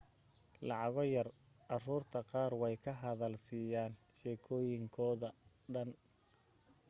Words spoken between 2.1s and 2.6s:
qaar